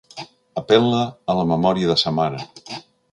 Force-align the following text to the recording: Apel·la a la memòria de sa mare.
Apel·la 0.61 1.01
a 1.33 1.37
la 1.41 1.45
memòria 1.51 1.91
de 1.91 1.99
sa 2.05 2.15
mare. 2.21 2.41